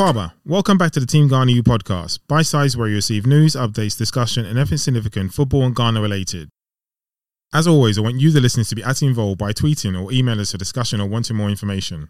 Akwaba, 0.00 0.32
welcome 0.46 0.78
back 0.78 0.92
to 0.92 0.98
the 0.98 1.04
Team 1.04 1.28
Ghana 1.28 1.52
EU 1.52 1.62
podcast, 1.62 2.20
by 2.26 2.40
size 2.40 2.74
where 2.74 2.88
you 2.88 2.94
receive 2.94 3.26
news, 3.26 3.54
updates, 3.54 3.98
discussion, 3.98 4.46
and 4.46 4.58
everything 4.58 4.78
significant 4.78 5.34
football 5.34 5.62
and 5.64 5.76
Ghana 5.76 6.00
related. 6.00 6.48
As 7.52 7.68
always, 7.68 7.98
I 7.98 8.00
want 8.00 8.18
you, 8.18 8.30
the 8.30 8.40
listeners, 8.40 8.70
to 8.70 8.74
be 8.74 8.82
actively 8.82 9.08
involved 9.08 9.36
by 9.36 9.52
tweeting 9.52 10.02
or 10.02 10.10
email 10.10 10.40
us 10.40 10.52
for 10.52 10.56
discussion 10.56 11.02
or 11.02 11.06
wanting 11.06 11.36
more 11.36 11.50
information. 11.50 12.08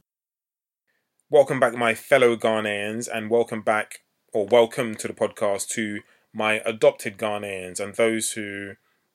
Welcome 1.30 1.58
back, 1.58 1.74
my 1.74 1.94
fellow 1.94 2.36
Ghanaians, 2.36 3.08
and 3.12 3.28
welcome 3.28 3.62
back, 3.62 3.98
or 4.32 4.46
welcome 4.46 4.94
to 4.94 5.08
the 5.08 5.12
podcast 5.12 5.66
to 5.70 5.98
my 6.32 6.60
adopted 6.64 7.18
Ghanaians 7.18 7.80
and 7.80 7.96
those 7.96 8.30
who 8.34 8.74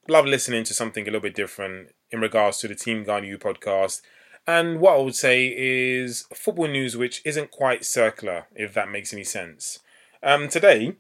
love 0.10 0.26
listening 0.26 0.66
to 0.66 0.74
something 0.74 1.04
a 1.04 1.06
little 1.06 1.22
bit 1.22 1.34
different 1.34 1.94
in 2.12 2.20
regards 2.20 2.58
to 2.58 2.68
the 2.68 2.76
Team 2.76 3.06
Ghana 3.06 3.26
EU 3.26 3.38
podcast 3.38 4.02
and 4.48 4.80
what 4.80 4.96
I 4.96 5.02
would 5.02 5.16
say 5.16 5.48
is 5.48 6.26
football 6.34 6.68
news 6.68 6.96
which 6.96 7.22
isn't 7.26 7.52
quite 7.52 7.86
circular, 7.86 8.48
if 8.56 8.74
that 8.74 8.90
makes 8.90 9.14
any 9.14 9.24
sense. 9.24 9.80
Um, 10.22 10.48
today, 10.48 10.96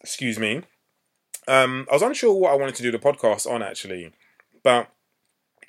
excuse 0.00 0.38
me, 0.38 0.62
um, 1.46 1.86
I 1.90 1.94
was 1.94 2.02
unsure 2.02 2.34
what 2.34 2.52
I 2.52 2.56
wanted 2.56 2.74
to 2.76 2.82
do 2.82 2.90
the 2.90 2.98
podcast 2.98 3.50
on 3.50 3.62
actually, 3.62 4.12
but 4.62 4.88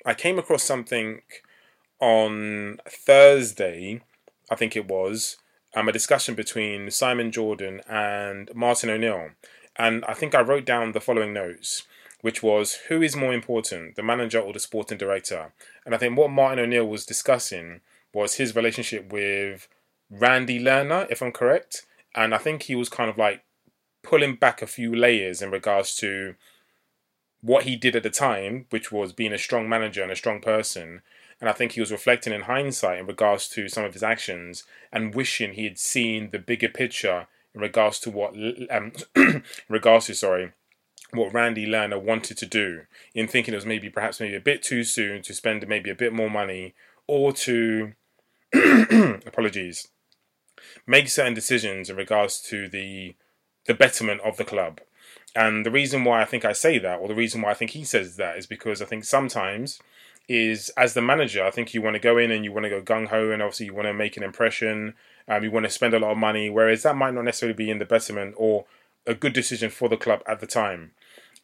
I 0.04 0.14
came 0.14 0.38
across 0.38 0.62
something 0.62 1.22
on 2.00 2.78
Thursday, 2.86 4.02
I 4.50 4.54
think 4.54 4.76
it 4.76 4.88
was, 4.88 5.36
um, 5.74 5.88
a 5.88 5.92
discussion 5.92 6.34
between 6.34 6.90
Simon 6.90 7.30
Jordan 7.30 7.80
and 7.88 8.50
Martin 8.54 8.90
O'Neill. 8.90 9.30
And 9.76 10.04
I 10.06 10.14
think 10.14 10.34
I 10.34 10.40
wrote 10.40 10.64
down 10.64 10.92
the 10.92 11.00
following 11.00 11.32
notes 11.32 11.84
which 12.20 12.42
was 12.42 12.74
who 12.88 13.02
is 13.02 13.16
more 13.16 13.32
important, 13.32 13.96
the 13.96 14.02
manager 14.02 14.40
or 14.40 14.52
the 14.52 14.60
sporting 14.60 14.98
director? 14.98 15.52
And 15.84 15.94
I 15.94 15.98
think 15.98 16.16
what 16.16 16.30
Martin 16.30 16.58
O'Neill 16.58 16.86
was 16.86 17.06
discussing 17.06 17.80
was 18.12 18.34
his 18.34 18.56
relationship 18.56 19.12
with 19.12 19.68
Randy 20.10 20.60
Lerner, 20.60 21.06
if 21.10 21.22
I'm 21.22 21.32
correct. 21.32 21.86
And 22.14 22.34
I 22.34 22.38
think 22.38 22.62
he 22.62 22.74
was 22.74 22.88
kind 22.88 23.08
of 23.08 23.16
like 23.16 23.44
pulling 24.02 24.34
back 24.34 24.62
a 24.62 24.66
few 24.66 24.94
layers 24.94 25.42
in 25.42 25.50
regards 25.50 25.94
to 25.96 26.34
what 27.42 27.64
he 27.64 27.76
did 27.76 27.96
at 27.96 28.02
the 28.02 28.10
time, 28.10 28.66
which 28.70 28.92
was 28.92 29.12
being 29.12 29.32
a 29.32 29.38
strong 29.38 29.68
manager 29.68 30.02
and 30.02 30.12
a 30.12 30.16
strong 30.16 30.40
person. 30.40 31.02
And 31.40 31.48
I 31.48 31.52
think 31.52 31.72
he 31.72 31.80
was 31.80 31.92
reflecting 31.92 32.32
in 32.32 32.42
hindsight 32.42 32.98
in 32.98 33.06
regards 33.06 33.48
to 33.50 33.68
some 33.68 33.84
of 33.84 33.94
his 33.94 34.02
actions 34.02 34.64
and 34.92 35.14
wishing 35.14 35.54
he 35.54 35.64
had 35.64 35.78
seen 35.78 36.30
the 36.30 36.38
bigger 36.38 36.68
picture 36.68 37.28
in 37.54 37.60
regards 37.60 37.98
to 38.00 38.10
what, 38.10 38.34
um, 38.70 38.92
regards 39.68 40.06
to, 40.06 40.14
sorry, 40.14 40.52
what 41.12 41.32
Randy 41.34 41.66
Lerner 41.66 42.00
wanted 42.00 42.36
to 42.38 42.46
do 42.46 42.82
in 43.14 43.28
thinking 43.28 43.54
it 43.54 43.56
was 43.56 43.66
maybe 43.66 43.88
perhaps 43.88 44.20
maybe 44.20 44.36
a 44.36 44.40
bit 44.40 44.62
too 44.62 44.84
soon 44.84 45.22
to 45.22 45.34
spend 45.34 45.66
maybe 45.66 45.90
a 45.90 45.94
bit 45.94 46.12
more 46.12 46.30
money 46.30 46.74
or 47.06 47.32
to 47.32 47.92
apologies 48.52 49.88
make 50.86 51.08
certain 51.08 51.34
decisions 51.34 51.90
in 51.90 51.96
regards 51.96 52.40
to 52.40 52.68
the 52.68 53.14
the 53.66 53.74
betterment 53.74 54.20
of 54.22 54.36
the 54.36 54.44
club. 54.44 54.80
And 55.34 55.64
the 55.64 55.70
reason 55.70 56.02
why 56.04 56.22
I 56.22 56.24
think 56.24 56.44
I 56.44 56.52
say 56.52 56.78
that, 56.78 56.98
or 56.98 57.06
the 57.06 57.14
reason 57.14 57.42
why 57.42 57.50
I 57.50 57.54
think 57.54 57.72
he 57.72 57.84
says 57.84 58.16
that, 58.16 58.36
is 58.36 58.46
because 58.46 58.82
I 58.82 58.86
think 58.86 59.04
sometimes 59.04 59.78
is 60.28 60.70
as 60.76 60.94
the 60.94 61.02
manager, 61.02 61.44
I 61.44 61.50
think 61.50 61.74
you 61.74 61.82
want 61.82 61.94
to 61.94 62.00
go 62.00 62.16
in 62.16 62.30
and 62.30 62.44
you 62.44 62.52
want 62.52 62.64
to 62.64 62.70
go 62.70 62.82
gung 62.82 63.08
ho, 63.08 63.30
and 63.30 63.42
obviously 63.42 63.66
you 63.66 63.74
want 63.74 63.86
to 63.86 63.94
make 63.94 64.16
an 64.16 64.22
impression. 64.22 64.94
Um, 65.28 65.44
you 65.44 65.50
want 65.50 65.66
to 65.66 65.70
spend 65.70 65.94
a 65.94 65.98
lot 65.98 66.12
of 66.12 66.18
money, 66.18 66.50
whereas 66.50 66.82
that 66.82 66.96
might 66.96 67.14
not 67.14 67.24
necessarily 67.24 67.54
be 67.54 67.70
in 67.70 67.78
the 67.78 67.84
betterment 67.84 68.34
or 68.36 68.64
a 69.06 69.14
good 69.14 69.32
decision 69.32 69.70
for 69.70 69.88
the 69.88 69.96
club 69.96 70.22
at 70.26 70.40
the 70.40 70.46
time. 70.46 70.92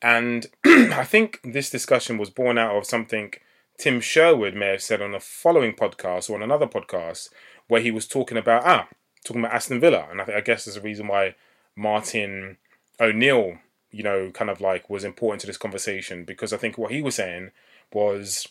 And 0.02 0.46
I 0.64 1.04
think 1.04 1.40
this 1.42 1.70
discussion 1.70 2.18
was 2.18 2.30
born 2.30 2.58
out 2.58 2.76
of 2.76 2.86
something 2.86 3.32
Tim 3.78 4.00
Sherwood 4.00 4.54
may 4.54 4.68
have 4.68 4.82
said 4.82 5.02
on 5.02 5.14
a 5.14 5.20
following 5.20 5.74
podcast 5.74 6.30
or 6.30 6.36
on 6.36 6.42
another 6.42 6.66
podcast 6.66 7.28
where 7.68 7.80
he 7.80 7.90
was 7.90 8.06
talking 8.06 8.38
about 8.38 8.64
ah 8.64 8.88
talking 9.24 9.42
about 9.42 9.54
Aston 9.54 9.80
Villa, 9.80 10.06
and 10.10 10.20
I, 10.20 10.24
think, 10.24 10.38
I 10.38 10.40
guess 10.40 10.64
there's 10.64 10.76
a 10.76 10.80
reason 10.80 11.08
why 11.08 11.34
Martin 11.74 12.58
O'Neill, 13.00 13.58
you 13.90 14.02
know, 14.02 14.30
kind 14.30 14.48
of 14.48 14.60
like 14.60 14.88
was 14.88 15.04
important 15.04 15.40
to 15.40 15.46
this 15.46 15.58
conversation 15.58 16.24
because 16.24 16.52
I 16.52 16.56
think 16.56 16.78
what 16.78 16.92
he 16.92 17.02
was 17.02 17.16
saying 17.16 17.50
was 17.92 18.46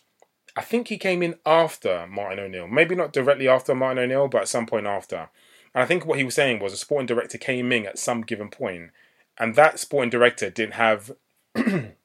I 0.56 0.62
think 0.62 0.88
he 0.88 0.98
came 0.98 1.24
in 1.24 1.36
after 1.46 2.06
Martin 2.08 2.40
O'Neill, 2.40 2.68
maybe 2.68 2.96
not 2.96 3.14
directly 3.14 3.48
after 3.48 3.74
Martin 3.74 4.04
O'Neill, 4.04 4.28
but 4.28 4.42
at 4.42 4.48
some 4.48 4.66
point 4.66 4.86
after. 4.86 5.30
And 5.74 5.84
I 5.84 5.86
think 5.86 6.06
what 6.06 6.18
he 6.18 6.24
was 6.24 6.36
saying 6.36 6.60
was 6.60 6.74
a 6.74 6.78
sporting 6.78 7.08
director 7.08 7.38
came 7.38 7.72
in 7.72 7.86
at 7.86 8.00
some 8.00 8.22
given 8.22 8.50
point, 8.50 8.92
and 9.38 9.56
that 9.56 9.80
sporting 9.80 10.10
director 10.10 10.50
didn't 10.50 10.76
have 10.76 11.12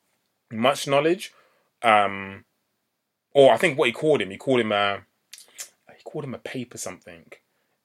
much 0.52 0.86
knowledge. 0.86 1.32
Um, 1.82 2.44
or 3.32 3.52
I 3.52 3.56
think 3.56 3.78
what 3.78 3.86
he 3.86 3.92
called 3.92 4.20
him, 4.20 4.30
he 4.30 4.36
called 4.36 4.60
him 4.60 4.72
a, 4.72 5.02
he 5.96 6.02
called 6.04 6.24
him 6.24 6.34
a 6.34 6.38
paper 6.38 6.78
something. 6.78 7.26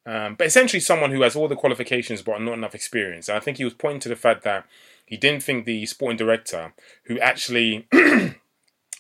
Um, 0.06 0.36
but 0.36 0.48
essentially, 0.48 0.80
someone 0.80 1.12
who 1.12 1.22
has 1.24 1.36
all 1.36 1.48
the 1.48 1.56
qualifications 1.56 2.22
but 2.22 2.40
not 2.42 2.54
enough 2.54 2.76
experience. 2.76 3.28
And 3.28 3.38
I 3.38 3.40
think 3.40 3.58
he 3.58 3.64
was 3.64 3.74
pointing 3.74 4.02
to 4.02 4.10
the 4.10 4.16
fact 4.16 4.44
that 4.44 4.66
he 5.06 5.18
didn't 5.18 5.44
think 5.44 5.66
the 5.66 5.86
sporting 5.86 6.18
director, 6.18 6.74
who 7.06 7.20
actually, 7.20 7.88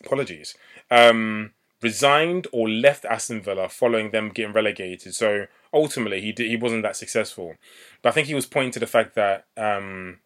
apologies, 0.04 0.56
um, 0.90 1.52
resigned 1.82 2.48
or 2.52 2.68
left 2.68 3.06
Aston 3.06 3.42
Villa 3.42 3.70
following 3.70 4.12
them 4.12 4.30
getting 4.30 4.54
relegated. 4.54 5.14
So 5.14 5.46
ultimately, 5.74 6.22
he 6.22 6.32
did, 6.32 6.48
he 6.48 6.58
wasn't 6.58 6.84
that 6.84 6.96
successful. 6.96 7.56
But 8.02 8.10
I 8.10 8.12
think 8.14 8.28
he 8.28 8.36
was 8.36 8.48
pointing 8.48 8.72
to 8.72 8.80
the 8.80 8.88
fact 8.88 9.14
that 9.16 9.46
um, 9.58 10.20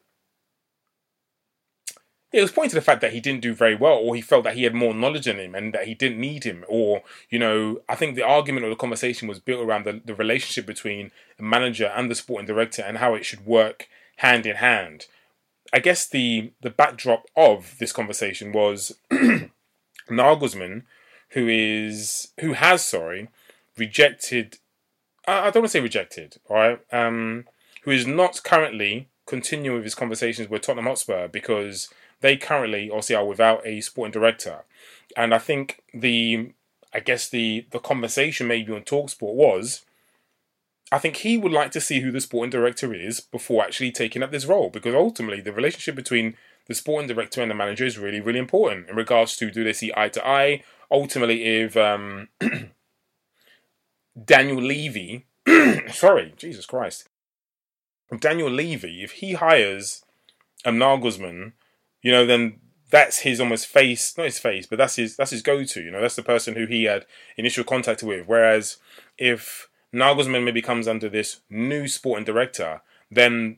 it 2.32 2.42
was 2.42 2.52
pointing 2.52 2.70
to 2.72 2.76
the 2.76 2.82
fact 2.82 3.02
that 3.02 3.14
he 3.14 3.20
didn't 3.20 3.42
do 3.42 3.54
very 3.54 3.76
well, 3.76 3.96
or 3.96 4.16
he 4.16 4.22
felt 4.22 4.44
that 4.44 4.56
he 4.56 4.64
had 4.64 4.76
more 4.76 4.94
knowledge 4.94 5.26
than 5.26 5.40
him 5.40 5.56
and 5.56 5.74
that 5.74 5.88
he 5.88 5.96
didn't 5.96 6.20
need 6.20 6.44
him. 6.44 6.64
Or, 6.68 7.02
you 7.30 7.40
know, 7.40 7.82
I 7.90 7.96
think 7.96 8.16
the 8.16 8.26
argument 8.26 8.66
or 8.66 8.70
the 8.70 8.76
conversation 8.76 9.28
was 9.28 9.40
built 9.40 9.66
around 9.66 9.86
the, 9.86 10.02
the 10.06 10.14
relationship 10.14 10.66
between 10.68 11.12
the 11.38 11.44
manager 11.44 11.88
and 11.88 12.10
the 12.10 12.16
sporting 12.16 12.46
director 12.46 12.84
and 12.84 13.00
how 13.00 13.16
it 13.16 13.26
should 13.26 13.46
work 13.46 13.88
hand 14.18 14.46
in 14.46 14.58
hand. 14.58 15.08
I 15.72 15.80
guess 15.80 16.08
the 16.08 16.52
the 16.62 16.70
backdrop 16.70 17.26
of 17.36 17.76
this 17.80 17.92
conversation 17.92 18.52
was 18.52 18.96
Nagelsmann, 20.10 20.84
who 21.30 21.48
is 21.48 22.30
who 22.40 22.54
has 22.54 22.84
sorry 22.84 23.30
rejected. 23.78 24.58
I, 25.28 25.48
I 25.48 25.52
don't 25.52 25.62
want 25.62 25.68
to 25.68 25.70
say 25.70 25.80
rejected, 25.80 26.38
all 26.48 26.58
right. 26.58 26.80
Um, 26.92 27.46
who 27.84 27.92
is 27.92 28.08
not 28.08 28.42
currently 28.44 29.10
continuing 29.26 29.78
with 29.78 29.84
his 29.84 29.96
conversations 29.96 30.50
with 30.50 30.64
Tottenham 30.64 30.86
Hotspur 30.86 31.28
because 31.28 31.90
they 32.22 32.38
currently 32.38 32.90
obviously 32.90 33.16
are 33.16 33.26
without 33.26 33.66
a 33.66 33.82
sporting 33.82 34.12
director, 34.12 34.64
and 35.16 35.34
I 35.34 35.40
think 35.40 35.84
the 35.94 36.54
I 36.94 37.00
guess 37.00 37.30
the 37.30 37.66
the 37.72 37.80
conversation 37.80 38.48
maybe 38.48 38.74
on 38.74 38.82
Talksport 38.82 39.36
was. 39.36 39.86
I 40.92 40.98
think 40.98 41.18
he 41.18 41.38
would 41.38 41.52
like 41.52 41.70
to 41.74 41.82
see 41.82 42.00
who 42.00 42.10
the 42.10 42.20
sporting 42.20 42.50
director 42.50 42.96
is 42.96 43.20
before 43.20 43.64
actually 43.64 43.92
taking 43.92 44.24
up 44.24 44.32
this 44.32 44.48
role 44.48 44.72
because 44.72 44.96
ultimately 44.96 45.40
the 45.40 45.54
relationship 45.54 45.94
between 45.94 46.36
the 46.70 46.74
sporting 46.74 47.08
director 47.08 47.42
and 47.42 47.52
the 47.52 47.56
manager 47.56 47.86
is 47.86 47.98
really, 47.98 48.20
really 48.22 48.40
important 48.40 48.90
in 48.90 48.96
regards 48.96 49.36
to 49.38 49.52
do 49.52 49.64
they 49.64 49.74
see 49.74 49.92
eye 49.96 50.10
to 50.10 50.26
eye. 50.26 50.64
Ultimately, 50.90 51.44
if 51.44 51.76
um, 51.76 52.30
Daniel 54.26 54.62
Levy, 54.62 55.26
sorry, 55.92 56.34
Jesus 56.38 56.66
Christ, 56.66 57.10
Daniel 58.20 58.50
Levy, 58.50 59.04
if 59.04 59.14
he 59.14 59.34
hires 59.34 60.04
a 60.66 60.72
Nagelsmann 60.72 61.54
you 62.02 62.12
know, 62.12 62.26
then 62.26 62.60
that's 62.90 63.20
his 63.20 63.40
almost 63.40 63.68
face, 63.68 64.18
not 64.18 64.26
his 64.26 64.40
face, 64.40 64.66
but 64.66 64.78
that's 64.78 64.96
his 64.96 65.16
that's 65.16 65.32
his 65.32 65.42
go 65.42 65.64
to. 65.64 65.82
You 65.82 65.92
know, 65.92 66.02
that's 66.02 66.16
the 66.16 66.24
person 66.24 66.56
who 66.56 66.66
he 66.66 66.86
had 66.86 67.06
initial 67.38 67.64
contact 67.64 68.04
with. 68.04 68.28
Whereas 68.28 68.78
if 69.18 69.70
Nagelsmann 69.94 70.44
maybe 70.44 70.62
comes 70.62 70.88
under 70.88 71.10
this 71.10 71.42
new 71.50 71.88
sporting 71.88 72.26
director, 72.26 72.82
then 73.12 73.58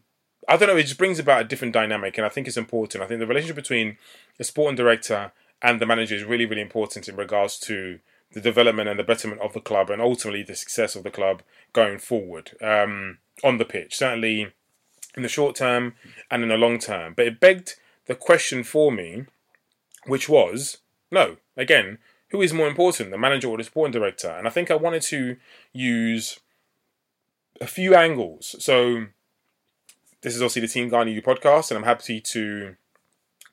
I 0.50 0.58
don't 0.58 0.68
know, 0.68 0.78
it 0.78 0.84
just 0.84 0.98
brings 0.98 1.20
about 1.20 1.42
a 1.42 1.48
different 1.48 1.74
dynamic, 1.74 2.18
and 2.18 2.26
I 2.26 2.30
think 2.30 2.48
it's 2.48 2.58
important. 2.58 3.04
I 3.04 3.08
think 3.08 3.20
the 3.20 3.28
relationship 3.28 3.56
between 3.56 3.98
the 4.38 4.44
sporting 4.44 4.76
director 4.76 5.32
and 5.62 5.80
the 5.80 5.86
manager 5.86 6.16
is 6.16 6.24
really, 6.24 6.46
really 6.46 6.62
important 6.62 7.08
in 7.08 7.16
regards 7.16 7.60
to 7.60 8.00
the 8.34 8.42
development 8.42 8.90
and 8.90 8.98
the 8.98 9.04
betterment 9.04 9.42
of 9.42 9.54
the 9.54 9.60
club, 9.60 9.90
and 9.90 10.02
ultimately 10.02 10.44
the 10.44 10.56
success 10.56 10.96
of 10.96 11.04
the 11.04 11.12
club 11.12 11.44
going 11.74 12.00
forward 12.00 12.52
um, 12.62 13.20
on 13.44 13.58
the 13.58 13.66
pitch. 13.66 13.96
Certainly 13.96 14.52
in 15.16 15.24
the 15.24 15.30
short 15.30 15.56
term 15.56 15.94
and 16.30 16.44
in 16.44 16.50
the 16.50 16.58
long 16.58 16.80
term. 16.80 17.14
But 17.16 17.28
it 17.28 17.40
begged 17.40 17.76
the 18.08 18.16
question 18.16 18.64
for 18.64 18.92
me, 18.92 19.26
which 20.06 20.28
was 20.28 20.80
no, 21.12 21.38
again, 21.58 21.98
who 22.30 22.42
is 22.42 22.54
more 22.54 22.68
important, 22.68 23.12
the 23.12 23.18
manager 23.18 23.50
or 23.50 23.58
the 23.58 23.64
sporting 23.64 23.92
director? 23.92 24.30
And 24.30 24.48
I 24.48 24.50
think 24.50 24.72
I 24.72 24.76
wanted 24.76 25.02
to 25.04 25.36
use 25.74 26.40
a 27.60 27.68
few 27.68 27.94
angles. 27.94 28.56
So 28.60 29.08
this 30.22 30.36
is 30.36 30.42
obviously 30.42 30.62
the 30.62 30.68
Team 30.70 30.90
Ghana 30.90 31.12
EU 31.12 31.22
podcast, 31.22 31.70
and 31.70 31.78
I'm 31.78 31.84
happy 31.84 32.22
to 32.22 32.76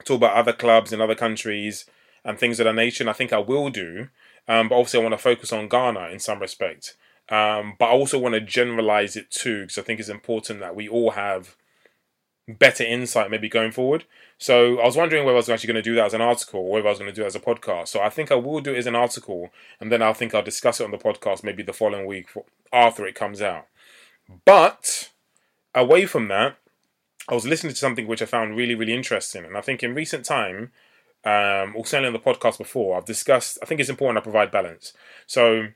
talk 0.04 0.16
about 0.16 0.36
other 0.36 0.52
clubs 0.52 0.92
in 0.92 1.00
other 1.00 1.16
countries 1.16 1.86
and 2.24 2.38
things 2.38 2.60
of 2.60 2.64
that 2.64 2.74
nature. 2.74 3.02
And 3.02 3.10
I 3.10 3.14
think 3.14 3.32
I 3.32 3.38
will 3.38 3.68
do. 3.68 4.08
Um, 4.46 4.68
but 4.68 4.76
obviously, 4.76 5.00
I 5.00 5.02
want 5.02 5.14
to 5.14 5.18
focus 5.18 5.52
on 5.52 5.68
Ghana 5.68 6.08
in 6.08 6.20
some 6.20 6.38
respect. 6.38 6.96
Um, 7.28 7.74
but 7.78 7.86
I 7.86 7.90
also 7.90 8.18
want 8.18 8.34
to 8.34 8.40
generalize 8.40 9.16
it 9.16 9.30
too, 9.30 9.62
because 9.62 9.76
I 9.76 9.82
think 9.82 10.00
it's 10.00 10.08
important 10.08 10.60
that 10.60 10.74
we 10.74 10.88
all 10.88 11.10
have 11.10 11.56
better 12.48 12.82
insight 12.82 13.30
maybe 13.30 13.48
going 13.48 13.70
forward. 13.70 14.04
So 14.38 14.78
I 14.80 14.86
was 14.86 14.96
wondering 14.96 15.24
whether 15.24 15.36
I 15.36 15.38
was 15.38 15.48
actually 15.50 15.72
going 15.72 15.82
to 15.82 15.90
do 15.90 15.94
that 15.96 16.06
as 16.06 16.14
an 16.14 16.20
article 16.20 16.60
or 16.60 16.72
whether 16.72 16.88
I 16.88 16.90
was 16.90 16.98
going 16.98 17.10
to 17.10 17.14
do 17.14 17.24
it 17.24 17.26
as 17.26 17.36
a 17.36 17.40
podcast. 17.40 17.88
So 17.88 18.00
I 18.00 18.08
think 18.08 18.32
I 18.32 18.36
will 18.36 18.60
do 18.60 18.74
it 18.74 18.78
as 18.78 18.86
an 18.86 18.96
article 18.96 19.50
and 19.80 19.92
then 19.92 20.00
I 20.00 20.12
think 20.12 20.34
I'll 20.34 20.42
discuss 20.42 20.80
it 20.80 20.84
on 20.84 20.90
the 20.90 20.98
podcast 20.98 21.44
maybe 21.44 21.62
the 21.62 21.72
following 21.72 22.06
week 22.06 22.28
after 22.72 23.06
it 23.06 23.14
comes 23.14 23.42
out. 23.42 23.66
But 24.44 25.10
away 25.74 26.06
from 26.06 26.28
that, 26.28 26.56
I 27.28 27.34
was 27.34 27.46
listening 27.46 27.74
to 27.74 27.78
something 27.78 28.06
which 28.06 28.22
I 28.22 28.26
found 28.26 28.56
really, 28.56 28.74
really 28.74 28.94
interesting. 28.94 29.44
And 29.44 29.56
I 29.56 29.60
think 29.60 29.82
in 29.82 29.94
recent 29.94 30.24
time, 30.24 30.72
um, 31.24 31.74
or 31.76 31.84
certainly 31.84 32.06
on 32.06 32.12
the 32.14 32.18
podcast 32.18 32.56
before, 32.56 32.96
I've 32.96 33.04
discussed, 33.04 33.58
I 33.62 33.66
think 33.66 33.80
it's 33.80 33.90
important 33.90 34.18
I 34.18 34.22
provide 34.22 34.50
balance. 34.50 34.94
So 35.26 35.68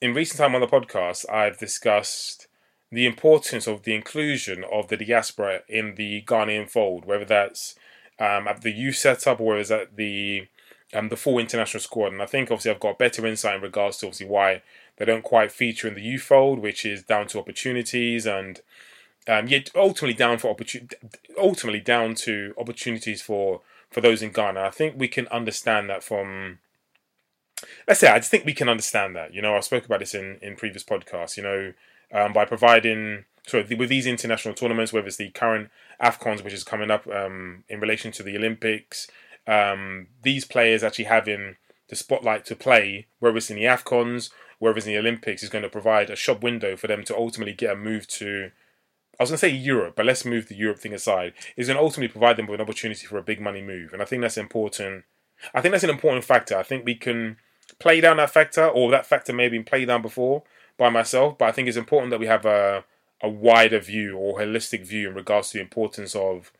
in 0.00 0.14
recent 0.14 0.38
time 0.38 0.54
on 0.54 0.62
the 0.62 0.66
podcast, 0.66 1.28
I've 1.30 1.58
discussed 1.58 2.46
the 2.94 3.06
importance 3.06 3.66
of 3.66 3.82
the 3.82 3.94
inclusion 3.94 4.64
of 4.70 4.88
the 4.88 4.96
diaspora 4.96 5.62
in 5.68 5.96
the 5.96 6.22
Ghanaian 6.22 6.68
fold, 6.68 7.04
whether 7.04 7.24
that's 7.24 7.74
um, 8.18 8.46
at 8.48 8.62
the 8.62 8.70
youth 8.70 8.96
setup 8.96 9.40
or 9.40 9.56
whether 9.56 9.60
it's 9.60 9.94
the 9.94 10.46
um, 10.94 11.08
the 11.08 11.16
full 11.16 11.38
international 11.38 11.80
squad. 11.80 12.12
And 12.12 12.22
I 12.22 12.26
think 12.26 12.50
obviously 12.50 12.70
I've 12.70 12.80
got 12.80 12.98
better 12.98 13.26
insight 13.26 13.56
in 13.56 13.62
regards 13.62 13.98
to 13.98 14.06
obviously 14.06 14.26
why 14.26 14.62
they 14.96 15.04
don't 15.04 15.24
quite 15.24 15.50
feature 15.50 15.88
in 15.88 15.94
the 15.94 16.02
youth 16.02 16.22
fold, 16.22 16.60
which 16.60 16.86
is 16.86 17.02
down 17.02 17.26
to 17.28 17.38
opportunities 17.38 18.26
and 18.26 18.60
um, 19.26 19.48
yet 19.48 19.70
ultimately 19.74 20.14
down 20.14 20.38
for 20.38 20.50
opportunity, 20.50 20.96
ultimately 21.38 21.80
down 21.80 22.14
to 22.14 22.54
opportunities 22.58 23.22
for 23.22 23.62
for 23.90 24.00
those 24.00 24.22
in 24.22 24.30
Ghana. 24.30 24.60
I 24.60 24.70
think 24.70 24.94
we 24.96 25.08
can 25.08 25.26
understand 25.28 25.88
that 25.90 26.02
from. 26.02 26.58
Let's 27.88 28.00
say 28.00 28.08
I 28.08 28.18
just 28.18 28.30
think 28.30 28.44
we 28.44 28.52
can 28.52 28.68
understand 28.68 29.16
that. 29.16 29.32
You 29.32 29.40
know, 29.40 29.56
I 29.56 29.60
spoke 29.60 29.86
about 29.86 30.00
this 30.00 30.14
in 30.14 30.38
in 30.42 30.56
previous 30.56 30.84
podcasts. 30.84 31.36
You 31.36 31.42
know, 31.42 31.72
um, 32.12 32.32
by 32.32 32.44
providing 32.44 33.24
so 33.46 33.62
with 33.76 33.88
these 33.88 34.06
international 34.06 34.54
tournaments, 34.54 34.92
whether 34.92 35.06
it's 35.06 35.16
the 35.16 35.30
current 35.30 35.70
Afcons, 36.02 36.42
which 36.42 36.54
is 36.54 36.64
coming 36.64 36.90
up 36.90 37.06
um, 37.06 37.64
in 37.68 37.78
relation 37.78 38.10
to 38.12 38.22
the 38.22 38.36
Olympics, 38.36 39.06
um, 39.46 40.08
these 40.22 40.44
players 40.44 40.82
actually 40.82 41.04
having 41.04 41.56
the 41.88 41.96
spotlight 41.96 42.46
to 42.46 42.56
play, 42.56 43.06
whether 43.18 43.36
it's 43.36 43.50
in 43.50 43.56
the 43.56 43.64
Afcons, 43.64 44.30
whether 44.58 44.78
it's 44.78 44.86
in 44.86 44.94
the 44.94 44.98
Olympics, 44.98 45.42
is 45.42 45.50
going 45.50 45.62
to 45.62 45.68
provide 45.68 46.08
a 46.08 46.16
shop 46.16 46.42
window 46.42 46.76
for 46.76 46.86
them 46.86 47.04
to 47.04 47.16
ultimately 47.16 47.52
get 47.52 47.72
a 47.72 47.76
move 47.76 48.06
to. 48.08 48.50
I 49.20 49.22
was 49.22 49.30
going 49.30 49.36
to 49.36 49.46
say 49.46 49.50
Europe, 49.50 49.94
but 49.94 50.06
let's 50.06 50.24
move 50.24 50.48
the 50.48 50.56
Europe 50.56 50.78
thing 50.78 50.94
aside. 50.94 51.34
Is 51.56 51.68
going 51.68 51.76
to 51.76 51.82
ultimately 51.82 52.08
provide 52.08 52.36
them 52.36 52.46
with 52.46 52.60
an 52.60 52.64
opportunity 52.64 53.06
for 53.06 53.18
a 53.18 53.22
big 53.22 53.40
money 53.40 53.62
move, 53.62 53.92
and 53.92 54.00
I 54.00 54.06
think 54.06 54.22
that's 54.22 54.38
important. 54.38 55.04
I 55.54 55.60
think 55.60 55.72
that's 55.72 55.84
an 55.84 55.90
important 55.90 56.24
factor. 56.24 56.56
I 56.56 56.62
think 56.62 56.86
we 56.86 56.94
can 56.94 57.36
play 57.78 58.00
down 58.00 58.16
that 58.16 58.30
factor, 58.30 58.66
or 58.66 58.90
that 58.90 59.06
factor 59.06 59.34
may 59.34 59.44
have 59.44 59.52
been 59.52 59.64
played 59.64 59.88
down 59.88 60.00
before 60.00 60.44
by 60.76 60.90
myself, 60.90 61.38
but 61.38 61.48
I 61.48 61.52
think 61.52 61.68
it's 61.68 61.76
important 61.76 62.10
that 62.10 62.20
we 62.20 62.26
have 62.26 62.44
a 62.44 62.84
a 63.22 63.28
wider 63.28 63.78
view 63.78 64.16
or 64.16 64.38
holistic 64.38 64.86
view 64.86 65.08
in 65.08 65.14
regards 65.14 65.48
to 65.48 65.58
the 65.58 65.62
importance 65.62 66.14
of 66.14 66.52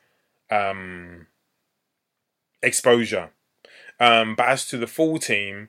um, 0.50 1.26
exposure. 2.62 3.30
Um, 4.00 4.34
but 4.34 4.48
as 4.48 4.66
to 4.68 4.78
the 4.78 4.86
full 4.86 5.18
team, 5.18 5.68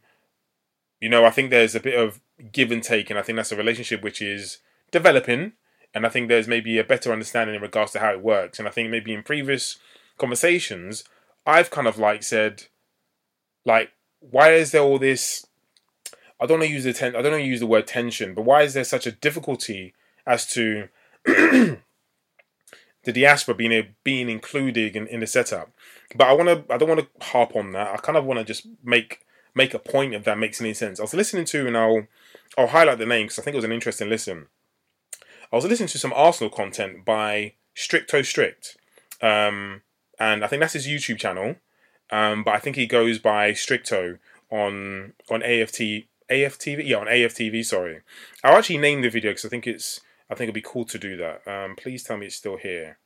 you 1.01 1.09
know, 1.09 1.25
I 1.25 1.31
think 1.31 1.49
there's 1.49 1.75
a 1.75 1.79
bit 1.79 1.99
of 1.99 2.21
give 2.51 2.71
and 2.71 2.81
take, 2.81 3.09
and 3.09 3.19
I 3.19 3.23
think 3.23 3.35
that's 3.35 3.51
a 3.51 3.57
relationship 3.57 4.01
which 4.01 4.21
is 4.21 4.59
developing. 4.91 5.53
And 5.93 6.05
I 6.05 6.09
think 6.09 6.27
there's 6.27 6.47
maybe 6.47 6.77
a 6.77 6.83
better 6.83 7.11
understanding 7.11 7.55
in 7.55 7.61
regards 7.61 7.91
to 7.93 7.99
how 7.99 8.11
it 8.11 8.21
works. 8.21 8.59
And 8.59 8.67
I 8.67 8.71
think 8.71 8.89
maybe 8.89 9.13
in 9.13 9.23
previous 9.23 9.77
conversations, 10.17 11.03
I've 11.45 11.71
kind 11.71 11.87
of 11.87 11.97
like 11.97 12.23
said, 12.23 12.63
like, 13.65 13.91
why 14.19 14.53
is 14.53 14.71
there 14.71 14.81
all 14.81 14.99
this? 14.99 15.45
I 16.39 16.45
don't 16.45 16.59
want 16.59 16.69
to 16.69 16.73
use 16.73 16.83
the 16.83 16.93
ten, 16.93 17.15
I 17.15 17.21
don't 17.21 17.31
want 17.31 17.43
to 17.43 17.49
use 17.49 17.59
the 17.59 17.67
word 17.67 17.87
tension, 17.87 18.33
but 18.33 18.43
why 18.43 18.63
is 18.63 18.73
there 18.73 18.83
such 18.83 19.07
a 19.07 19.11
difficulty 19.11 19.93
as 20.25 20.45
to 20.47 20.89
the 21.25 21.77
diaspora 23.05 23.55
being 23.55 23.71
a, 23.71 23.89
being 24.03 24.29
included 24.29 24.95
in, 24.95 25.07
in 25.07 25.21
the 25.21 25.27
setup. 25.27 25.71
But 26.15 26.27
I 26.27 26.33
want 26.33 26.49
to 26.49 26.73
I 26.73 26.77
don't 26.77 26.89
want 26.89 27.01
to 27.01 27.25
harp 27.25 27.55
on 27.55 27.71
that. 27.71 27.87
I 27.87 27.97
kind 27.97 28.17
of 28.17 28.25
want 28.25 28.39
to 28.39 28.45
just 28.45 28.67
make 28.83 29.21
make 29.53 29.73
a 29.73 29.79
point 29.79 30.13
if 30.13 30.23
that 30.25 30.37
makes 30.37 30.59
any 30.59 30.73
sense. 30.73 30.99
I 30.99 31.03
was 31.03 31.13
listening 31.13 31.45
to 31.45 31.67
and 31.67 31.77
I'll 31.77 32.07
I'll 32.57 32.67
highlight 32.67 32.97
the 32.97 33.05
name 33.05 33.25
because 33.25 33.39
I 33.39 33.43
think 33.43 33.53
it 33.53 33.57
was 33.57 33.65
an 33.65 33.71
interesting 33.71 34.09
listen. 34.09 34.47
I 35.53 35.55
was 35.55 35.65
listening 35.65 35.89
to 35.89 35.99
some 35.99 36.13
Arsenal 36.13 36.49
content 36.49 37.05
by 37.05 37.53
Stricto 37.75 38.25
Strict, 38.25 38.77
um, 39.21 39.81
and 40.19 40.43
I 40.43 40.47
think 40.47 40.59
that's 40.59 40.73
his 40.73 40.87
YouTube 40.87 41.19
channel. 41.19 41.55
Um, 42.11 42.43
but 42.43 42.53
I 42.55 42.59
think 42.59 42.75
he 42.75 42.87
goes 42.87 43.19
by 43.19 43.51
Stricto 43.51 44.17
on 44.51 45.13
on 45.29 45.43
AFT 45.43 45.81
AFTV 46.29 46.87
yeah 46.87 46.97
on 46.97 47.07
AFTV. 47.07 47.65
Sorry, 47.65 48.01
I'll 48.43 48.57
actually 48.57 48.77
name 48.77 49.01
the 49.01 49.09
video 49.09 49.31
because 49.31 49.45
I 49.45 49.49
think 49.49 49.67
it's 49.67 50.01
I 50.29 50.35
think 50.35 50.45
it'd 50.45 50.55
be 50.55 50.61
cool 50.61 50.85
to 50.85 50.97
do 50.97 51.17
that. 51.17 51.47
Um, 51.47 51.75
please 51.75 52.03
tell 52.03 52.17
me 52.17 52.27
it's 52.27 52.35
still 52.35 52.57
here. 52.57 52.97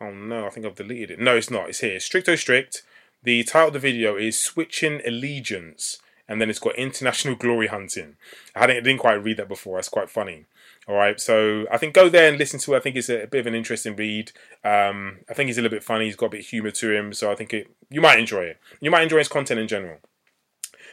Oh 0.00 0.10
no, 0.10 0.46
I 0.46 0.50
think 0.50 0.66
I've 0.66 0.74
deleted 0.74 1.10
it. 1.10 1.20
No, 1.20 1.36
it's 1.36 1.50
not. 1.50 1.68
It's 1.68 1.80
here. 1.80 1.98
Stricto 1.98 2.36
strict. 2.38 2.82
The 3.22 3.42
title 3.44 3.68
of 3.68 3.72
the 3.74 3.78
video 3.78 4.16
is 4.16 4.38
Switching 4.38 5.00
Allegiance, 5.06 5.98
and 6.28 6.40
then 6.40 6.50
it's 6.50 6.58
got 6.58 6.76
International 6.76 7.34
Glory 7.34 7.66
Hunting. 7.66 8.16
I 8.54 8.60
hadn't, 8.60 8.76
I 8.76 8.80
didn't 8.80 9.00
quite 9.00 9.14
read 9.14 9.38
that 9.38 9.48
before. 9.48 9.78
That's 9.78 9.88
quite 9.88 10.10
funny. 10.10 10.44
All 10.88 10.94
right, 10.94 11.20
so 11.20 11.66
I 11.70 11.78
think 11.78 11.94
go 11.94 12.08
there 12.08 12.28
and 12.28 12.38
listen 12.38 12.60
to 12.60 12.74
it. 12.74 12.76
I 12.76 12.80
think 12.80 12.94
it's 12.94 13.08
a, 13.08 13.24
a 13.24 13.26
bit 13.26 13.40
of 13.40 13.46
an 13.48 13.54
interesting 13.56 13.96
read. 13.96 14.30
Um, 14.62 15.18
I 15.28 15.34
think 15.34 15.48
he's 15.48 15.58
a 15.58 15.62
little 15.62 15.74
bit 15.74 15.82
funny. 15.82 16.04
He's 16.04 16.14
got 16.14 16.26
a 16.26 16.30
bit 16.30 16.40
of 16.40 16.46
humor 16.46 16.70
to 16.70 16.96
him, 16.96 17.12
so 17.12 17.32
I 17.32 17.34
think 17.34 17.52
it, 17.52 17.68
you 17.90 18.00
might 18.00 18.20
enjoy 18.20 18.44
it. 18.44 18.58
You 18.80 18.92
might 18.92 19.02
enjoy 19.02 19.18
his 19.18 19.28
content 19.28 19.58
in 19.58 19.66
general. 19.66 19.98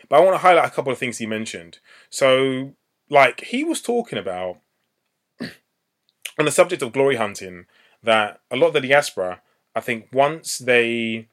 But 0.10 0.18
I 0.18 0.24
want 0.24 0.36
to 0.36 0.40
highlight 0.40 0.68
a 0.68 0.72
couple 0.72 0.92
of 0.92 0.98
things 0.98 1.18
he 1.18 1.26
mentioned. 1.26 1.80
So, 2.10 2.74
like 3.10 3.42
he 3.46 3.64
was 3.64 3.82
talking 3.82 4.18
about 4.18 4.58
on 5.42 6.46
the 6.46 6.52
subject 6.52 6.82
of 6.82 6.94
glory 6.94 7.16
hunting, 7.16 7.66
that 8.02 8.42
a 8.52 8.56
lot 8.56 8.68
of 8.68 8.74
the 8.74 8.82
diaspora, 8.82 9.42
I 9.76 9.80
think, 9.80 10.08
once 10.12 10.58
they, 10.58 11.28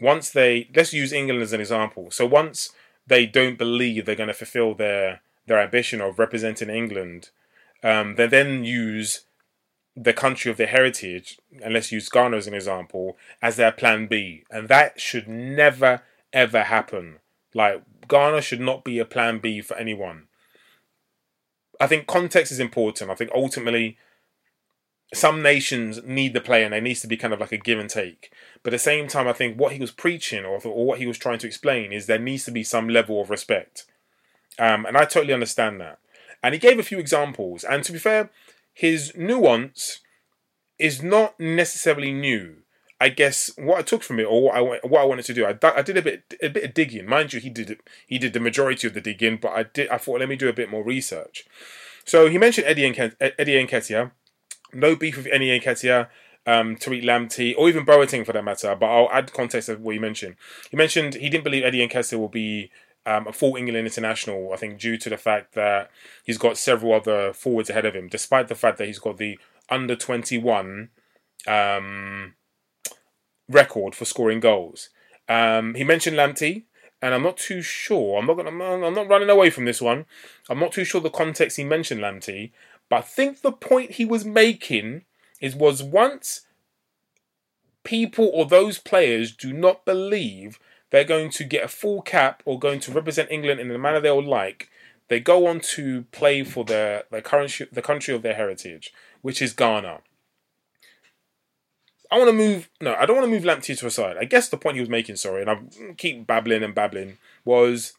once 0.00 0.30
they, 0.30 0.68
let's 0.74 0.92
use 0.92 1.12
England 1.12 1.42
as 1.42 1.52
an 1.52 1.60
example. 1.60 2.10
So 2.10 2.26
once 2.26 2.70
they 3.06 3.26
don't 3.26 3.58
believe 3.58 4.04
they're 4.04 4.14
going 4.16 4.28
to 4.28 4.34
fulfill 4.34 4.74
their 4.74 5.20
their 5.46 5.60
ambition 5.60 6.00
of 6.00 6.20
representing 6.20 6.70
England, 6.70 7.30
um, 7.82 8.14
they 8.14 8.28
then 8.28 8.64
use 8.64 9.24
the 9.94 10.12
country 10.12 10.50
of 10.50 10.56
their 10.56 10.68
heritage, 10.68 11.38
and 11.62 11.74
let's 11.74 11.92
use 11.92 12.08
Ghana 12.08 12.36
as 12.36 12.46
an 12.46 12.54
example, 12.54 13.16
as 13.42 13.56
their 13.56 13.72
plan 13.72 14.06
B. 14.06 14.44
And 14.50 14.68
that 14.68 15.00
should 15.00 15.28
never, 15.28 16.02
ever 16.32 16.62
happen. 16.64 17.18
Like, 17.54 17.82
Ghana 18.08 18.42
should 18.42 18.60
not 18.60 18.84
be 18.84 18.98
a 18.98 19.04
plan 19.04 19.38
B 19.38 19.60
for 19.60 19.76
anyone. 19.76 20.28
I 21.80 21.86
think 21.86 22.06
context 22.06 22.52
is 22.52 22.60
important. 22.60 23.10
I 23.10 23.14
think 23.14 23.30
ultimately 23.34 23.98
some 25.14 25.42
nations 25.42 26.00
need 26.04 26.32
the 26.32 26.40
player 26.40 26.64
and 26.64 26.72
there 26.72 26.80
needs 26.80 27.00
to 27.02 27.06
be 27.06 27.16
kind 27.16 27.34
of 27.34 27.40
like 27.40 27.52
a 27.52 27.58
give 27.58 27.78
and 27.78 27.90
take. 27.90 28.32
But 28.62 28.72
at 28.72 28.76
the 28.76 28.78
same 28.78 29.08
time, 29.08 29.28
I 29.28 29.32
think 29.32 29.58
what 29.58 29.72
he 29.72 29.78
was 29.78 29.90
preaching 29.90 30.44
or, 30.44 30.60
or 30.64 30.86
what 30.86 30.98
he 30.98 31.06
was 31.06 31.18
trying 31.18 31.38
to 31.38 31.46
explain 31.46 31.92
is 31.92 32.06
there 32.06 32.18
needs 32.18 32.44
to 32.46 32.50
be 32.50 32.64
some 32.64 32.88
level 32.88 33.20
of 33.20 33.30
respect. 33.30 33.84
Um, 34.58 34.86
and 34.86 34.96
I 34.96 35.04
totally 35.04 35.34
understand 35.34 35.80
that. 35.80 35.98
And 36.42 36.54
he 36.54 36.58
gave 36.60 36.78
a 36.78 36.84
few 36.84 36.98
examples. 36.98 37.62
And 37.64 37.84
to 37.84 37.92
be 37.92 37.98
fair, 37.98 38.30
his 38.72 39.12
nuance 39.16 40.00
is 40.78 41.02
not 41.02 41.38
necessarily 41.38 42.12
new. 42.12 42.56
I 43.02 43.08
guess 43.08 43.50
what 43.56 43.78
I 43.78 43.82
took 43.82 44.02
from 44.02 44.20
it, 44.20 44.24
or 44.24 44.42
what 44.42 44.54
I 44.54 44.60
what 44.60 45.00
I 45.00 45.04
wanted 45.04 45.24
to 45.26 45.34
do, 45.34 45.44
I, 45.44 45.58
I 45.62 45.82
did 45.82 45.96
a 45.96 46.02
bit 46.02 46.34
a 46.42 46.48
bit 46.48 46.64
of 46.64 46.74
digging. 46.74 47.06
Mind 47.06 47.32
you, 47.32 47.40
he 47.40 47.50
did 47.50 47.80
he 48.06 48.18
did 48.18 48.32
the 48.32 48.40
majority 48.40 48.86
of 48.86 48.94
the 48.94 49.00
digging, 49.00 49.36
but 49.36 49.52
I 49.52 49.64
did 49.64 49.88
I 49.88 49.98
thought 49.98 50.20
let 50.20 50.28
me 50.28 50.36
do 50.36 50.48
a 50.48 50.52
bit 50.52 50.70
more 50.70 50.84
research. 50.84 51.44
So 52.04 52.28
he 52.28 52.38
mentioned 52.38 52.66
Eddie 52.66 52.86
and 52.86 53.16
Eddie 53.20 53.66
Nketiah 53.66 54.10
no 54.72 54.96
beef 54.96 55.16
with 55.16 55.28
Eddie 55.30 55.58
Nketiah, 55.58 56.08
um, 56.46 56.76
Tariq 56.76 57.04
Lamptey, 57.04 57.54
or 57.56 57.68
even 57.68 57.84
Boateng 57.84 58.24
for 58.24 58.32
that 58.32 58.44
matter. 58.44 58.74
But 58.74 58.86
I'll 58.86 59.10
add 59.10 59.32
context 59.32 59.68
of 59.68 59.80
what 59.80 59.94
he 59.94 59.98
mentioned. 59.98 60.36
He 60.70 60.76
mentioned 60.76 61.14
he 61.14 61.28
didn't 61.28 61.44
believe 61.44 61.64
Eddie 61.64 61.86
Nketiah 61.86 62.18
will 62.18 62.28
be 62.28 62.70
um, 63.06 63.26
a 63.26 63.32
full 63.32 63.56
England 63.56 63.86
international. 63.86 64.52
I 64.52 64.56
think 64.56 64.78
due 64.78 64.96
to 64.98 65.10
the 65.10 65.16
fact 65.16 65.54
that 65.54 65.90
he's 66.24 66.38
got 66.38 66.58
several 66.58 66.94
other 66.94 67.32
forwards 67.32 67.70
ahead 67.70 67.84
of 67.84 67.94
him, 67.94 68.08
despite 68.08 68.48
the 68.48 68.54
fact 68.54 68.78
that 68.78 68.86
he's 68.86 68.98
got 68.98 69.18
the 69.18 69.38
under 69.68 69.96
twenty 69.96 70.38
one 70.38 70.90
um, 71.46 72.34
record 73.48 73.94
for 73.94 74.04
scoring 74.04 74.40
goals. 74.40 74.90
Um, 75.28 75.74
he 75.74 75.84
mentioned 75.84 76.16
Lamptey, 76.16 76.64
and 77.00 77.14
I'm 77.14 77.22
not 77.22 77.36
too 77.36 77.62
sure. 77.62 78.18
I'm 78.18 78.26
not 78.26 78.36
gonna. 78.36 78.50
I'm 78.50 78.94
not 78.94 79.08
running 79.08 79.30
away 79.30 79.50
from 79.50 79.64
this 79.64 79.80
one. 79.80 80.06
I'm 80.48 80.58
not 80.58 80.72
too 80.72 80.84
sure 80.84 81.00
the 81.00 81.10
context 81.10 81.56
he 81.56 81.64
mentioned 81.64 82.00
Lamptey, 82.00 82.52
but 82.88 82.96
I 82.96 83.00
think 83.02 83.40
the 83.40 83.52
point 83.52 83.92
he 83.92 84.04
was 84.04 84.24
making 84.24 85.04
is 85.40 85.56
was 85.56 85.82
once 85.82 86.42
people 87.84 88.30
or 88.32 88.46
those 88.46 88.78
players 88.78 89.34
do 89.34 89.52
not 89.52 89.84
believe 89.84 90.58
they're 90.90 91.04
going 91.04 91.30
to 91.30 91.44
get 91.44 91.64
a 91.64 91.68
full 91.68 92.02
cap 92.02 92.42
or 92.44 92.58
going 92.58 92.78
to 92.80 92.92
represent 92.92 93.30
England 93.30 93.58
in 93.60 93.68
the 93.68 93.78
manner 93.78 94.00
they'll 94.00 94.22
like, 94.22 94.68
they 95.08 95.18
go 95.18 95.46
on 95.46 95.58
to 95.58 96.02
play 96.12 96.44
for 96.44 96.64
their, 96.64 97.04
their 97.10 97.22
current 97.22 97.60
the 97.72 97.82
country 97.82 98.14
of 98.14 98.22
their 98.22 98.34
heritage, 98.34 98.92
which 99.22 99.42
is 99.42 99.52
Ghana. 99.52 100.00
I 102.12 102.18
want 102.18 102.28
to 102.28 102.34
move. 102.34 102.68
No, 102.78 102.94
I 102.94 103.06
don't 103.06 103.16
want 103.16 103.26
to 103.26 103.30
move 103.30 103.44
Lamptey 103.44 103.76
to 103.78 103.86
a 103.86 103.90
side. 103.90 104.18
I 104.18 104.24
guess 104.24 104.50
the 104.50 104.58
point 104.58 104.76
he 104.76 104.80
was 104.80 104.90
making, 104.90 105.16
sorry, 105.16 105.40
and 105.40 105.50
I 105.50 105.58
keep 105.96 106.26
babbling 106.26 106.62
and 106.62 106.74
babbling, 106.74 107.16
was 107.42 107.94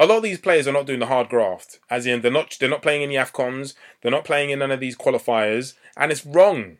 a 0.00 0.06
lot 0.06 0.16
of 0.16 0.22
these 0.22 0.38
players 0.38 0.66
are 0.66 0.72
not 0.72 0.86
doing 0.86 1.00
the 1.00 1.06
hard 1.06 1.28
graft. 1.28 1.78
As 1.90 2.06
in, 2.06 2.22
they're 2.22 2.30
not 2.32 2.56
they're 2.58 2.70
not 2.70 2.80
playing 2.80 3.02
in 3.02 3.10
the 3.10 3.16
Afcons, 3.16 3.74
they're 4.00 4.10
not 4.10 4.24
playing 4.24 4.48
in 4.48 4.60
none 4.60 4.70
of 4.70 4.80
these 4.80 4.96
qualifiers, 4.96 5.74
and 5.98 6.10
it's 6.10 6.24
wrong. 6.24 6.78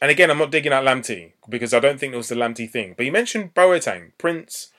And 0.00 0.10
again, 0.10 0.30
I'm 0.30 0.38
not 0.38 0.50
digging 0.50 0.72
out 0.72 0.84
Lamptey 0.84 1.32
because 1.50 1.74
I 1.74 1.80
don't 1.80 2.00
think 2.00 2.14
it 2.14 2.18
was 2.18 2.30
the 2.30 2.34
Lamptey 2.34 2.68
thing. 2.68 2.94
But 2.96 3.04
you 3.04 3.12
mentioned 3.12 3.52
Boateng, 3.52 4.12
Prince 4.16 4.70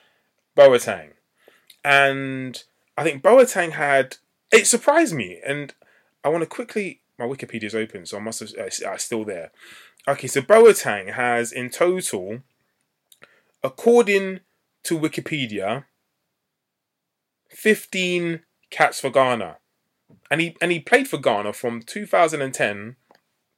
Boateng, 0.56 1.10
and 1.84 2.64
I 2.98 3.04
think 3.04 3.22
Boateng 3.22 3.72
had 3.72 4.16
it 4.50 4.66
surprised 4.66 5.14
me, 5.14 5.40
and 5.46 5.72
I 6.24 6.30
want 6.30 6.42
to 6.42 6.48
quickly 6.48 7.00
my 7.18 7.24
Wikipedia 7.24 7.64
is 7.64 7.74
open, 7.74 8.06
so 8.06 8.18
I 8.18 8.20
must 8.20 8.40
have 8.40 8.52
uh, 8.58 8.88
uh, 8.88 8.96
still 8.96 9.24
there. 9.24 9.50
Okay, 10.06 10.26
so 10.26 10.42
Boateng 10.42 11.14
has 11.14 11.52
in 11.52 11.70
total, 11.70 12.42
according 13.62 14.40
to 14.84 14.98
Wikipedia, 14.98 15.84
fifteen 17.50 18.40
caps 18.70 19.00
for 19.00 19.10
Ghana, 19.10 19.56
and 20.30 20.40
he 20.40 20.56
and 20.60 20.70
he 20.70 20.80
played 20.80 21.08
for 21.08 21.18
Ghana 21.18 21.52
from 21.52 21.82
2010 21.82 22.96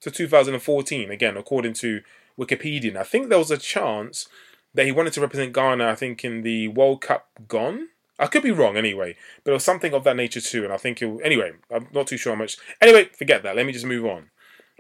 to 0.01 0.11
2014. 0.11 1.11
Again, 1.11 1.37
according 1.37 1.75
to 1.75 2.01
Wikipedia, 2.39 2.89
and 2.89 2.99
I 2.99 3.03
think 3.03 3.29
there 3.29 3.39
was 3.39 3.51
a 3.51 3.59
chance 3.59 4.29
that 4.75 4.87
he 4.87 4.93
wanted 4.93 5.13
to 5.15 5.21
represent 5.21 5.53
Ghana. 5.53 5.89
I 5.89 5.95
think 5.95 6.25
in 6.25 6.43
the 6.43 6.69
World 6.69 7.01
Cup 7.01 7.29
gone. 7.49 7.89
I 8.19 8.27
could 8.27 8.43
be 8.43 8.51
wrong 8.51 8.77
anyway, 8.77 9.17
but 9.45 9.53
it 9.53 9.55
was 9.55 9.65
something 9.65 9.95
of 9.95 10.05
that 10.05 10.17
nature 10.17 10.41
too. 10.41 10.65
And 10.65 10.73
I 10.73 10.77
think 10.77 11.01
it. 11.01 11.21
Anyway, 11.25 11.53
I'm 11.71 11.89
not 11.93 12.07
too 12.07 12.17
sure 12.17 12.35
how 12.35 12.39
much. 12.39 12.57
Anyway, 12.81 13.11
forget 13.17 13.43
that. 13.43 13.57
Let 13.57 13.67
me 13.67 13.73
just 13.73 13.87
move 13.87 14.05
on. 14.05 14.31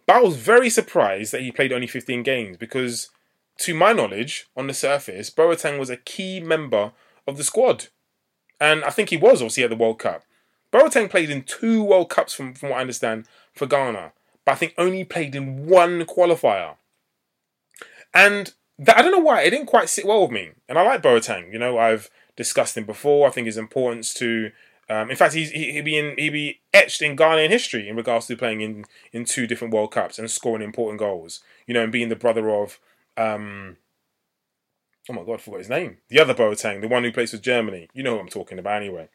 But 0.06 0.16
I 0.16 0.20
was 0.20 0.36
very 0.36 0.70
surprised 0.70 1.32
that 1.32 1.42
he 1.42 1.52
played 1.52 1.72
only 1.72 1.86
15 1.86 2.22
games 2.22 2.56
because, 2.56 3.10
to 3.58 3.74
my 3.74 3.92
knowledge, 3.92 4.46
on 4.56 4.66
the 4.66 4.74
surface, 4.74 5.30
Boateng 5.30 5.78
was 5.78 5.90
a 5.90 5.96
key 5.96 6.40
member 6.40 6.92
of 7.26 7.36
the 7.36 7.44
squad. 7.44 7.88
And 8.60 8.82
I 8.84 8.90
think 8.90 9.10
he 9.10 9.16
was 9.16 9.40
obviously 9.42 9.64
at 9.64 9.70
the 9.70 9.76
World 9.76 9.98
Cup. 9.98 10.24
Boateng 10.72 11.10
played 11.10 11.30
in 11.30 11.42
two 11.42 11.82
World 11.84 12.10
Cups, 12.10 12.34
from, 12.34 12.54
from 12.54 12.70
what 12.70 12.78
I 12.78 12.82
understand, 12.82 13.26
for 13.54 13.66
Ghana, 13.66 14.12
but 14.44 14.52
I 14.52 14.54
think 14.54 14.74
only 14.78 15.04
played 15.04 15.34
in 15.34 15.66
one 15.66 16.04
qualifier. 16.04 16.76
And 18.12 18.52
that, 18.78 18.98
I 18.98 19.02
don't 19.02 19.12
know 19.12 19.18
why, 19.18 19.42
it 19.42 19.50
didn't 19.50 19.66
quite 19.66 19.88
sit 19.88 20.06
well 20.06 20.22
with 20.22 20.30
me. 20.30 20.50
And 20.68 20.78
I 20.78 20.82
like 20.82 21.02
Boateng. 21.02 21.52
You 21.52 21.58
know, 21.58 21.78
I've 21.78 22.10
discussed 22.36 22.76
him 22.76 22.84
before. 22.84 23.26
I 23.26 23.30
think 23.30 23.46
his 23.46 23.56
importance 23.56 24.14
to 24.14 24.50
um, 24.90 25.10
in 25.10 25.16
fact, 25.16 25.34
he's, 25.34 25.50
he, 25.50 25.72
would 25.74 25.84
be 25.84 25.98
in, 25.98 26.14
he'd 26.16 26.30
be 26.30 26.60
etched 26.72 27.02
in 27.02 27.16
Ghanaian 27.16 27.50
history 27.50 27.88
in 27.88 27.96
regards 27.96 28.26
to 28.26 28.36
playing 28.36 28.62
in, 28.62 28.86
in 29.12 29.24
two 29.24 29.46
different 29.46 29.74
World 29.74 29.92
Cups 29.92 30.18
and 30.18 30.30
scoring 30.30 30.62
important 30.62 30.98
goals. 30.98 31.40
You 31.66 31.74
know, 31.74 31.82
and 31.82 31.92
being 31.92 32.08
the 32.08 32.16
brother 32.16 32.48
of, 32.50 32.80
um, 33.16 33.76
oh 35.10 35.12
my 35.12 35.24
God, 35.24 35.34
I 35.34 35.36
forgot 35.38 35.58
his 35.58 35.68
name. 35.68 35.98
The 36.08 36.20
other 36.20 36.34
Boateng, 36.34 36.80
the 36.80 36.88
one 36.88 37.04
who 37.04 37.12
plays 37.12 37.32
for 37.32 37.36
Germany. 37.36 37.88
You 37.92 38.02
know 38.02 38.14
who 38.14 38.20
I'm 38.20 38.28
talking 38.28 38.58
about 38.58 38.80
anyway. 38.80 39.10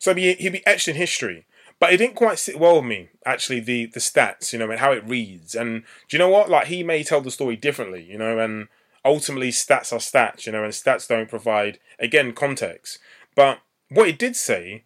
So 0.00 0.12
he'd 0.12 0.36
be, 0.36 0.42
he'd 0.42 0.52
be 0.52 0.66
etched 0.66 0.88
in 0.88 0.96
history. 0.96 1.46
But 1.80 1.92
it 1.92 1.98
didn't 1.98 2.16
quite 2.16 2.38
sit 2.38 2.58
well 2.58 2.76
with 2.76 2.86
me, 2.86 3.08
actually, 3.24 3.60
the, 3.60 3.86
the 3.86 4.00
stats, 4.00 4.52
you 4.52 4.58
know, 4.58 4.70
and 4.70 4.80
how 4.80 4.92
it 4.92 5.06
reads. 5.06 5.54
And 5.54 5.82
do 6.08 6.16
you 6.16 6.18
know 6.18 6.28
what? 6.28 6.50
Like, 6.50 6.66
he 6.66 6.82
may 6.82 7.04
tell 7.04 7.20
the 7.20 7.30
story 7.30 7.54
differently, 7.54 8.02
you 8.02 8.18
know, 8.18 8.38
and 8.38 8.66
ultimately 9.04 9.50
stats 9.50 9.92
are 9.92 9.98
stats, 9.98 10.44
you 10.44 10.52
know, 10.52 10.64
and 10.64 10.72
stats 10.72 11.06
don't 11.06 11.30
provide, 11.30 11.78
again, 12.00 12.32
context. 12.32 12.98
But 13.36 13.60
what 13.90 14.08
he 14.08 14.12
did 14.12 14.34
say 14.34 14.82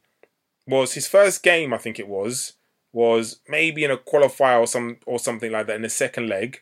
was 0.67 0.93
his 0.93 1.09
first 1.09 1.43
game, 1.43 1.73
I 1.73 1.79
think 1.79 1.99
it 1.99 2.09
was, 2.09 2.55
was 2.93 3.41
maybe 3.49 3.85
in 3.85 3.91
a 3.91 3.97
qualifier 3.97 4.61
or 4.61 4.67
some 4.67 4.99
or 5.07 5.19
something 5.19 5.51
like 5.51 5.67
that 5.67 5.77
in 5.77 5.83
the 5.83 5.89
second 5.89 6.29
leg. 6.29 6.61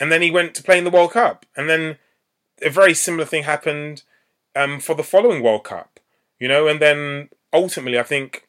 And 0.00 0.10
then 0.10 0.22
he 0.22 0.30
went 0.30 0.54
to 0.56 0.62
play 0.62 0.76
in 0.76 0.84
the 0.84 0.90
World 0.90 1.12
Cup. 1.12 1.46
And 1.56 1.70
then 1.70 1.98
a 2.60 2.68
very 2.68 2.94
similar 2.94 3.24
thing 3.24 3.44
happened 3.44 4.02
um, 4.56 4.80
for 4.80 4.96
the 4.96 5.04
following 5.04 5.40
World 5.40 5.62
Cup. 5.64 6.00
You 6.40 6.48
know, 6.48 6.66
and 6.66 6.80
then 6.80 7.28
ultimately 7.52 7.98
I 7.98 8.02
think 8.02 8.43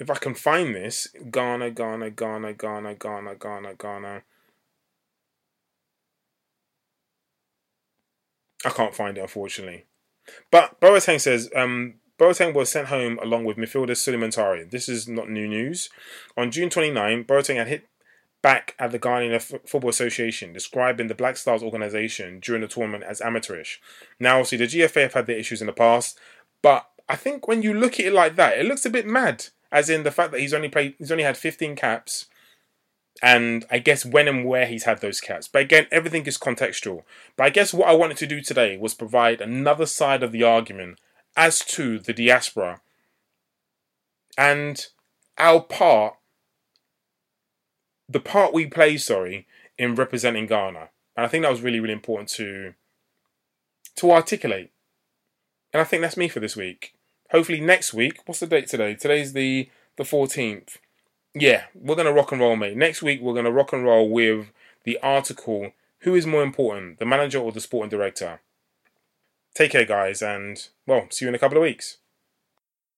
if 0.00 0.10
I 0.10 0.14
can 0.14 0.34
find 0.34 0.74
this, 0.74 1.08
Ghana, 1.30 1.70
Ghana, 1.70 2.10
Ghana, 2.10 2.54
Ghana, 2.54 2.94
Ghana, 2.94 3.34
Ghana, 3.34 3.74
Ghana. 3.74 4.22
I 8.64 8.70
can't 8.70 8.94
find 8.94 9.16
it 9.18 9.20
unfortunately. 9.20 9.84
But 10.50 10.80
Boateng 10.80 11.20
says 11.20 11.50
um, 11.54 11.94
Boateng 12.18 12.54
was 12.54 12.70
sent 12.70 12.88
home 12.88 13.18
along 13.22 13.44
with 13.44 13.58
midfielder 13.58 13.96
Sulley 13.96 14.18
Muntari. 14.18 14.70
This 14.70 14.88
is 14.88 15.06
not 15.06 15.28
new 15.28 15.46
news. 15.46 15.90
On 16.36 16.50
June 16.50 16.70
29, 16.70 17.24
Boateng 17.24 17.56
had 17.56 17.68
hit 17.68 17.86
back 18.42 18.74
at 18.78 18.90
the 18.92 18.98
Ghanaian 18.98 19.40
Football 19.68 19.90
Association, 19.90 20.54
describing 20.54 21.08
the 21.08 21.14
Black 21.14 21.36
Stars 21.36 21.62
organisation 21.62 22.40
during 22.40 22.62
the 22.62 22.68
tournament 22.68 23.04
as 23.04 23.20
amateurish. 23.20 23.82
Now, 24.18 24.38
obviously, 24.38 24.58
the 24.58 24.66
GFA 24.66 25.02
have 25.02 25.14
had 25.14 25.26
their 25.26 25.38
issues 25.38 25.60
in 25.60 25.66
the 25.66 25.74
past, 25.74 26.18
but 26.62 26.88
I 27.06 27.16
think 27.16 27.46
when 27.46 27.62
you 27.62 27.74
look 27.74 27.94
at 27.94 28.06
it 28.06 28.12
like 28.14 28.36
that, 28.36 28.58
it 28.58 28.64
looks 28.64 28.86
a 28.86 28.90
bit 28.90 29.06
mad. 29.06 29.48
As 29.72 29.88
in 29.88 30.02
the 30.02 30.10
fact 30.10 30.32
that 30.32 30.40
he's 30.40 30.54
only 30.54 30.68
played, 30.68 30.94
he's 30.98 31.12
only 31.12 31.24
had 31.24 31.36
15 31.36 31.76
caps, 31.76 32.26
and 33.22 33.64
I 33.70 33.78
guess 33.78 34.04
when 34.04 34.28
and 34.28 34.44
where 34.44 34.66
he's 34.66 34.84
had 34.84 35.00
those 35.00 35.20
caps. 35.20 35.48
But 35.48 35.62
again, 35.62 35.86
everything 35.92 36.26
is 36.26 36.38
contextual. 36.38 37.04
But 37.36 37.44
I 37.44 37.50
guess 37.50 37.72
what 37.72 37.88
I 37.88 37.92
wanted 37.92 38.16
to 38.18 38.26
do 38.26 38.40
today 38.40 38.76
was 38.76 38.94
provide 38.94 39.40
another 39.40 39.86
side 39.86 40.22
of 40.22 40.32
the 40.32 40.42
argument 40.42 40.98
as 41.36 41.60
to 41.60 41.98
the 41.98 42.12
diaspora 42.12 42.80
and 44.36 44.86
our 45.38 45.60
part, 45.60 46.14
the 48.08 48.20
part 48.20 48.54
we 48.54 48.66
play, 48.66 48.96
sorry, 48.96 49.46
in 49.78 49.94
representing 49.94 50.46
Ghana. 50.46 50.90
And 51.16 51.26
I 51.26 51.28
think 51.28 51.42
that 51.42 51.50
was 51.50 51.62
really, 51.62 51.80
really 51.80 51.92
important 51.92 52.28
to 52.30 52.74
to 53.96 54.10
articulate. 54.12 54.70
And 55.72 55.80
I 55.80 55.84
think 55.84 56.00
that's 56.00 56.16
me 56.16 56.28
for 56.28 56.40
this 56.40 56.56
week. 56.56 56.94
Hopefully 57.30 57.60
next 57.60 57.94
week, 57.94 58.20
what's 58.26 58.40
the 58.40 58.46
date 58.46 58.68
today? 58.68 58.94
Today's 58.94 59.32
the 59.32 59.68
the 59.96 60.04
14th. 60.04 60.78
Yeah, 61.34 61.64
we're 61.74 61.96
gonna 61.96 62.12
rock 62.12 62.32
and 62.32 62.40
roll, 62.40 62.56
mate. 62.56 62.76
Next 62.76 63.02
week 63.02 63.20
we're 63.20 63.34
gonna 63.34 63.52
rock 63.52 63.72
and 63.72 63.84
roll 63.84 64.08
with 64.08 64.50
the 64.84 64.98
article 65.02 65.72
Who 66.00 66.14
is 66.14 66.26
more 66.26 66.42
important, 66.42 66.98
the 66.98 67.04
manager 67.04 67.38
or 67.38 67.52
the 67.52 67.60
sporting 67.60 67.90
director? 67.90 68.40
Take 69.54 69.72
care, 69.72 69.84
guys, 69.84 70.22
and 70.22 70.66
well, 70.86 71.06
see 71.10 71.24
you 71.24 71.28
in 71.28 71.34
a 71.34 71.38
couple 71.38 71.58
of 71.58 71.62
weeks. 71.62 71.98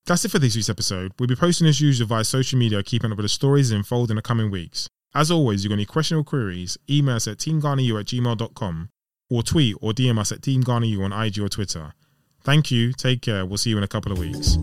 That's 0.06 0.24
it 0.24 0.30
for 0.30 0.38
this 0.38 0.54
week's 0.54 0.68
episode. 0.68 1.12
We'll 1.18 1.28
be 1.28 1.36
posting 1.36 1.66
as 1.66 1.80
usual 1.80 2.08
via 2.08 2.24
social 2.24 2.58
media, 2.58 2.82
keeping 2.82 3.10
up 3.10 3.18
with 3.18 3.24
the 3.24 3.28
stories 3.28 3.70
unfold 3.70 4.10
in 4.10 4.16
the 4.16 4.22
coming 4.22 4.50
weeks. 4.50 4.88
As 5.14 5.30
always, 5.30 5.60
if 5.60 5.64
you've 5.64 5.70
got 5.70 5.74
any 5.74 5.84
questions 5.84 6.20
or 6.20 6.24
queries, 6.24 6.78
email 6.88 7.16
us 7.16 7.28
at 7.28 7.38
teamghanaeu 7.38 8.00
at 8.00 8.06
gmail.com 8.06 8.88
or 9.30 9.42
tweet 9.42 9.76
or 9.80 9.92
DM 9.92 10.18
us 10.18 10.32
at 10.32 10.40
teamghanaeu 10.40 11.04
on 11.04 11.12
IG 11.12 11.38
or 11.38 11.48
Twitter. 11.48 11.92
Thank 12.44 12.70
you, 12.70 12.92
take 12.92 13.22
care, 13.22 13.46
we'll 13.46 13.58
see 13.58 13.70
you 13.70 13.78
in 13.78 13.84
a 13.84 13.88
couple 13.88 14.12
of 14.12 14.18
weeks. 14.18 14.58